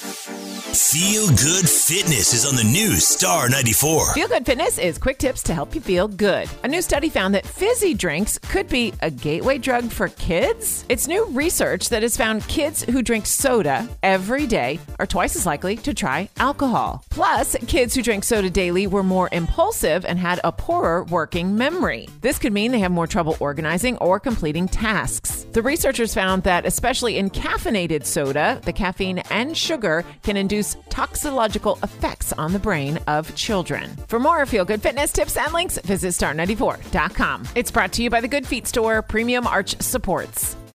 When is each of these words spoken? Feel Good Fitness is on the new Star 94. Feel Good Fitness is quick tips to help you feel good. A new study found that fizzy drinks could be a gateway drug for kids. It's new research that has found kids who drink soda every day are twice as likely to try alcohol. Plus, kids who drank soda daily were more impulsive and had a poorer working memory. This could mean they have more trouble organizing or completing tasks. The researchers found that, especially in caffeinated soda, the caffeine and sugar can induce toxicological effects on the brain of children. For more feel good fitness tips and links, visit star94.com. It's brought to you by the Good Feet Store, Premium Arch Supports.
Feel 0.00 1.26
Good 1.28 1.68
Fitness 1.68 2.32
is 2.32 2.46
on 2.46 2.56
the 2.56 2.64
new 2.64 2.94
Star 2.94 3.50
94. 3.50 4.14
Feel 4.14 4.28
Good 4.28 4.46
Fitness 4.46 4.78
is 4.78 4.96
quick 4.96 5.18
tips 5.18 5.42
to 5.42 5.52
help 5.52 5.74
you 5.74 5.82
feel 5.82 6.08
good. 6.08 6.48
A 6.62 6.68
new 6.68 6.80
study 6.80 7.10
found 7.10 7.34
that 7.34 7.44
fizzy 7.44 7.92
drinks 7.92 8.38
could 8.38 8.66
be 8.70 8.94
a 9.02 9.10
gateway 9.10 9.58
drug 9.58 9.90
for 9.90 10.08
kids. 10.08 10.86
It's 10.88 11.06
new 11.06 11.26
research 11.26 11.90
that 11.90 12.02
has 12.02 12.16
found 12.16 12.48
kids 12.48 12.82
who 12.82 13.02
drink 13.02 13.26
soda 13.26 13.86
every 14.02 14.46
day 14.46 14.80
are 14.98 15.06
twice 15.06 15.36
as 15.36 15.44
likely 15.44 15.76
to 15.76 15.92
try 15.92 16.30
alcohol. 16.38 17.04
Plus, 17.10 17.54
kids 17.66 17.94
who 17.94 18.00
drank 18.00 18.24
soda 18.24 18.48
daily 18.48 18.86
were 18.86 19.02
more 19.02 19.28
impulsive 19.32 20.06
and 20.06 20.18
had 20.18 20.40
a 20.44 20.52
poorer 20.52 21.04
working 21.04 21.56
memory. 21.56 22.08
This 22.22 22.38
could 22.38 22.54
mean 22.54 22.72
they 22.72 22.78
have 22.78 22.90
more 22.90 23.06
trouble 23.06 23.36
organizing 23.38 23.98
or 23.98 24.18
completing 24.18 24.66
tasks. 24.66 25.44
The 25.52 25.62
researchers 25.62 26.14
found 26.14 26.44
that, 26.44 26.64
especially 26.64 27.18
in 27.18 27.28
caffeinated 27.28 28.06
soda, 28.06 28.62
the 28.64 28.72
caffeine 28.72 29.18
and 29.30 29.54
sugar 29.90 30.08
can 30.22 30.36
induce 30.36 30.76
toxicological 30.88 31.78
effects 31.82 32.32
on 32.34 32.52
the 32.52 32.58
brain 32.58 32.98
of 33.06 33.34
children. 33.34 33.90
For 34.08 34.18
more 34.18 34.46
feel 34.46 34.64
good 34.64 34.82
fitness 34.82 35.12
tips 35.12 35.36
and 35.36 35.52
links, 35.52 35.78
visit 35.78 36.08
star94.com. 36.08 37.48
It's 37.54 37.70
brought 37.70 37.92
to 37.92 38.02
you 38.02 38.10
by 38.10 38.20
the 38.20 38.28
Good 38.28 38.46
Feet 38.46 38.66
Store, 38.66 39.02
Premium 39.02 39.46
Arch 39.46 39.80
Supports. 39.80 40.56